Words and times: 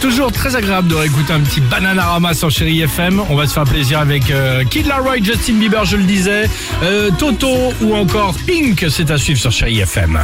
Toujours 0.00 0.30
très 0.30 0.54
agréable 0.54 0.86
de 0.88 0.94
réécouter 0.94 1.32
un 1.32 1.40
petit 1.40 1.60
Bananarama 1.60 2.32
sur 2.34 2.50
Chéri 2.50 2.82
FM. 2.82 3.20
On 3.30 3.34
va 3.34 3.46
se 3.48 3.52
faire 3.52 3.64
plaisir 3.64 3.98
avec 3.98 4.30
euh, 4.30 4.62
Kid 4.64 4.86
Laroi, 4.86 5.16
Justin 5.22 5.54
Bieber, 5.54 5.84
je 5.84 5.96
le 5.96 6.04
disais, 6.04 6.48
euh, 6.84 7.10
Toto 7.18 7.48
ou 7.82 7.94
encore 7.96 8.34
Pink. 8.46 8.86
C'est 8.90 9.10
à 9.10 9.18
suivre 9.18 9.40
sur 9.40 9.50
Chéri 9.50 9.80
FM. 9.80 10.18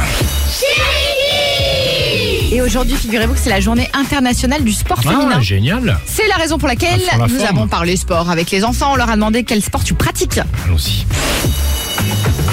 Et 2.51 2.61
aujourd'hui, 2.61 2.95
figurez-vous 2.95 3.33
que 3.33 3.39
c'est 3.39 3.49
la 3.49 3.59
journée 3.59 3.89
internationale 3.93 4.63
du 4.63 4.71
sport 4.71 4.99
féminin. 5.01 5.29
Ah, 5.35 5.41
génial. 5.41 5.99
C'est 6.05 6.27
la 6.27 6.35
raison 6.35 6.57
pour 6.57 6.69
laquelle 6.69 7.01
Ah, 7.11 7.17
la 7.17 7.27
nous 7.27 7.35
forme. 7.39 7.57
avons 7.57 7.67
parlé 7.67 7.97
sport 7.97 8.29
avec 8.29 8.51
les 8.51 8.63
enfants. 8.63 8.91
On 8.93 8.95
leur 8.95 9.09
a 9.09 9.15
demandé 9.15 9.43
quel 9.43 9.61
sport 9.61 9.83
tu 9.83 9.93
pratiques. 9.93 10.39
Allons-y. 10.65 11.05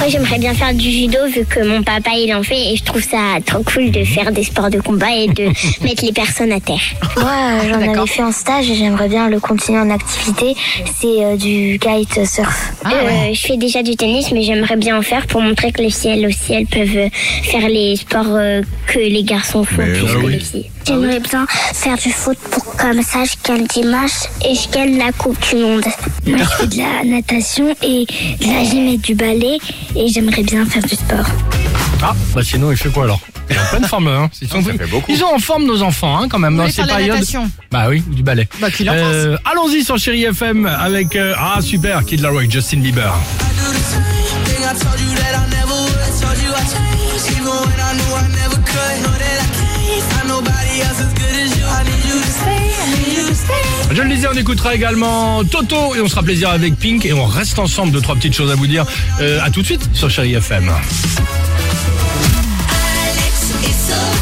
Moi, 0.02 0.10
j'aimerais 0.10 0.38
bien 0.40 0.52
faire 0.52 0.74
du 0.74 0.90
judo 0.90 1.18
vu 1.32 1.44
que 1.46 1.60
mon 1.64 1.84
papa 1.84 2.10
il 2.16 2.34
en 2.34 2.42
fait 2.42 2.72
et 2.72 2.76
je 2.76 2.82
trouve 2.82 3.00
ça 3.04 3.38
trop 3.46 3.62
cool 3.62 3.92
de 3.92 4.02
faire 4.02 4.32
des 4.32 4.42
sports 4.42 4.68
de 4.68 4.80
combat 4.80 5.12
et 5.14 5.28
de 5.28 5.44
mettre 5.84 6.04
les 6.04 6.10
personnes 6.10 6.50
à 6.50 6.58
terre. 6.58 6.80
Moi, 7.18 7.30
euh, 7.30 7.68
j'en 7.68 7.80
avais 8.00 8.06
fait 8.08 8.24
en 8.24 8.32
stage 8.32 8.68
et 8.68 8.74
j'aimerais 8.74 9.08
bien 9.08 9.28
le 9.28 9.38
continuer 9.38 9.78
en 9.78 9.90
activité. 9.90 10.56
C'est 11.00 11.24
euh, 11.24 11.36
du 11.36 11.78
kite 11.78 12.26
surf. 12.26 12.72
Ah 12.84 12.90
Euh, 12.94 13.06
ouais. 13.28 13.34
Je 13.34 13.46
fais 13.46 13.56
déjà 13.56 13.84
du 13.84 13.94
tennis 13.94 14.32
mais 14.32 14.42
j'aimerais 14.42 14.76
bien 14.76 14.98
en 14.98 15.02
faire 15.02 15.24
pour 15.28 15.40
montrer 15.40 15.70
que 15.70 15.80
les 15.82 15.90
filles 15.90 16.26
aussi 16.26 16.52
elles 16.52 16.66
peuvent 16.66 17.08
faire 17.44 17.68
les 17.68 17.94
sports 17.94 18.26
euh, 18.30 18.60
que 18.88 18.98
les 18.98 19.22
garçons 19.22 19.62
font 19.62 19.82
Mais, 19.86 19.92
plus 19.92 20.06
ah 20.08 20.14
que 20.20 20.26
oui. 20.26 20.32
les 20.32 20.40
filles. 20.40 20.66
J'aimerais 20.84 21.20
bien 21.20 21.46
faire 21.48 21.96
du 21.96 22.10
foot 22.10 22.36
pour 22.50 22.64
comme 22.76 23.02
ça 23.02 23.20
je 23.24 23.34
gagne 23.48 23.66
des 23.72 23.84
matchs 23.84 24.24
et 24.44 24.52
je 24.56 24.68
gagne 24.68 24.98
la 24.98 25.12
coupe 25.12 25.38
du 25.48 25.62
monde. 25.62 25.84
Moi 26.26 26.38
je 26.38 26.44
fais 26.44 26.66
de 26.66 26.78
la 26.78 27.04
natation 27.04 27.68
et 27.84 28.04
de 28.40 28.46
la 28.52 28.64
gym 28.64 28.88
et 28.88 28.96
du 28.96 29.14
ballet 29.14 29.58
et 29.96 30.08
j'aimerais 30.08 30.42
bien 30.42 30.64
faire 30.66 30.82
du 30.82 30.94
sport. 30.94 31.26
Ah, 32.02 32.14
bah 32.34 32.40
sinon, 32.44 32.70
il 32.72 32.76
fait 32.76 32.88
quoi 32.90 33.04
alors 33.04 33.20
Il 33.48 33.56
est 33.56 33.58
en 33.60 33.64
pleine 33.66 33.84
forme, 33.84 34.08
hein. 34.08 34.28
Ils 34.40 34.48
sont, 34.48 34.60
ils 35.08 35.16
sont 35.16 35.24
en 35.26 35.38
forme, 35.38 35.66
nos 35.66 35.82
enfants, 35.82 36.18
hein, 36.18 36.28
quand 36.28 36.38
même, 36.38 36.56
dans 36.56 36.68
ces 36.68 36.84
périodes. 36.84 37.24
Bah 37.70 37.86
oui, 37.88 38.02
du 38.08 38.22
ballet. 38.22 38.48
Bah, 38.60 38.70
qu'il 38.70 38.90
en 38.90 38.94
Euh, 38.94 39.36
Allons-y 39.50 39.84
sur 39.84 39.98
Chéri 39.98 40.24
FM 40.24 40.66
avec. 40.66 41.14
euh, 41.16 41.34
ah, 41.38 41.60
super, 41.62 42.04
Kid 42.04 42.20
Laroi, 42.20 42.48
Justin 42.48 42.78
Bieber. 42.80 43.12
Think 44.44 44.58
I 44.64 44.74
told 44.74 45.00
you 45.00 45.14
that 45.16 45.34
I 45.36 45.50
never 45.50 45.74
would. 45.74 46.20
Told 46.20 46.38
you 46.42 46.50
I 46.50 46.62
changed, 46.64 47.30
even 47.30 47.46
when 47.46 47.80
I 47.80 47.92
knew 47.94 48.14
I 48.14 48.28
never 48.28 48.51
Je 53.94 54.00
le 54.00 54.08
disais, 54.08 54.26
on 54.26 54.36
écoutera 54.36 54.74
également 54.74 55.44
Toto 55.44 55.94
et 55.94 56.00
on 56.00 56.08
sera 56.08 56.22
plaisir 56.22 56.48
avec 56.48 56.76
Pink 56.78 57.04
et 57.04 57.12
on 57.12 57.26
reste 57.26 57.58
ensemble. 57.58 57.92
Deux, 57.92 58.00
trois 58.00 58.14
petites 58.14 58.34
choses 58.34 58.50
à 58.50 58.54
vous 58.54 58.66
dire. 58.66 58.86
Euh, 59.20 59.40
à 59.42 59.50
tout 59.50 59.60
de 59.60 59.66
suite 59.66 59.86
sur 59.92 60.08
Chéri 60.08 60.34
FM. 60.34 60.70
Alex 63.10 63.52
et. 63.64 64.21